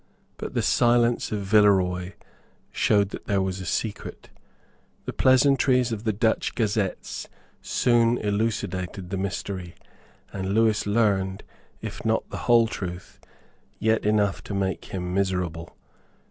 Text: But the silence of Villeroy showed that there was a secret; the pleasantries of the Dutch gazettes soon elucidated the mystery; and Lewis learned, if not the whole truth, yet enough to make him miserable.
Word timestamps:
But 0.37 0.55
the 0.55 0.63
silence 0.63 1.31
of 1.31 1.41
Villeroy 1.43 2.13
showed 2.71 3.09
that 3.09 3.25
there 3.25 3.39
was 3.39 3.61
a 3.61 3.67
secret; 3.67 4.31
the 5.05 5.13
pleasantries 5.13 5.91
of 5.91 6.05
the 6.05 6.11
Dutch 6.11 6.55
gazettes 6.55 7.29
soon 7.61 8.17
elucidated 8.17 9.11
the 9.11 9.17
mystery; 9.17 9.75
and 10.33 10.55
Lewis 10.55 10.87
learned, 10.87 11.43
if 11.83 12.03
not 12.03 12.27
the 12.31 12.37
whole 12.49 12.65
truth, 12.65 13.19
yet 13.77 14.03
enough 14.03 14.43
to 14.45 14.55
make 14.55 14.85
him 14.85 15.13
miserable. 15.13 15.77